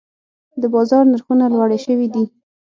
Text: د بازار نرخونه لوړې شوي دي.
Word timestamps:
د 0.61 0.63
بازار 0.73 1.03
نرخونه 1.11 1.45
لوړې 1.53 1.79
شوي 1.85 2.07
دي. 2.13 2.23